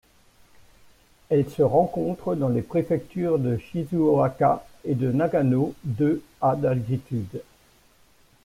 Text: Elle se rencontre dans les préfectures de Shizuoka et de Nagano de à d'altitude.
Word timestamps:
Elle 1.29 1.47
se 1.47 1.61
rencontre 1.61 2.33
dans 2.33 2.49
les 2.49 2.63
préfectures 2.63 3.37
de 3.37 3.59
Shizuoka 3.59 4.65
et 4.83 4.95
de 4.95 5.11
Nagano 5.11 5.75
de 5.83 6.23
à 6.41 6.55
d'altitude. 6.55 7.43